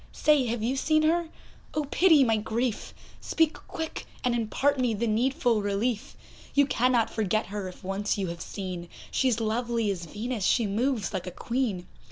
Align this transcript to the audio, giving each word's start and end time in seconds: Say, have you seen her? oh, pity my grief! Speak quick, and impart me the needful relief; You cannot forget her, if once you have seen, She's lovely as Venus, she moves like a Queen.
Say, 0.11 0.47
have 0.47 0.63
you 0.63 0.77
seen 0.77 1.03
her? 1.03 1.29
oh, 1.75 1.83
pity 1.91 2.23
my 2.23 2.35
grief! 2.35 2.91
Speak 3.19 3.53
quick, 3.67 4.07
and 4.23 4.33
impart 4.33 4.79
me 4.79 4.95
the 4.95 5.05
needful 5.05 5.61
relief; 5.61 6.17
You 6.55 6.65
cannot 6.65 7.11
forget 7.11 7.45
her, 7.45 7.67
if 7.67 7.83
once 7.83 8.17
you 8.17 8.25
have 8.29 8.41
seen, 8.41 8.89
She's 9.11 9.39
lovely 9.39 9.91
as 9.91 10.07
Venus, 10.07 10.43
she 10.43 10.65
moves 10.65 11.13
like 11.13 11.27
a 11.27 11.31
Queen. 11.31 11.85